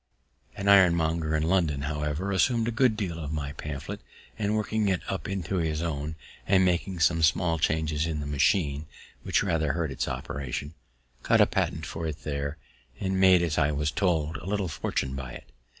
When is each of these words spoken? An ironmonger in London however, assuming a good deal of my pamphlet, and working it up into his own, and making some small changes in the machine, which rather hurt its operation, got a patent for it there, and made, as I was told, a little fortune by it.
An 0.55 0.67
ironmonger 0.67 1.35
in 1.35 1.43
London 1.43 1.83
however, 1.83 2.31
assuming 2.31 2.67
a 2.67 2.71
good 2.71 2.97
deal 2.97 3.19
of 3.19 3.31
my 3.31 3.51
pamphlet, 3.53 4.01
and 4.35 4.55
working 4.55 4.87
it 4.89 5.03
up 5.07 5.29
into 5.29 5.57
his 5.57 5.83
own, 5.83 6.15
and 6.47 6.65
making 6.65 6.99
some 6.99 7.21
small 7.21 7.59
changes 7.59 8.07
in 8.07 8.19
the 8.19 8.25
machine, 8.25 8.87
which 9.21 9.43
rather 9.43 9.73
hurt 9.73 9.91
its 9.91 10.07
operation, 10.07 10.73
got 11.21 11.39
a 11.39 11.45
patent 11.45 11.85
for 11.85 12.07
it 12.07 12.23
there, 12.23 12.57
and 12.99 13.19
made, 13.19 13.43
as 13.43 13.59
I 13.59 13.71
was 13.73 13.91
told, 13.91 14.37
a 14.37 14.47
little 14.47 14.67
fortune 14.67 15.15
by 15.15 15.33
it. 15.33 15.51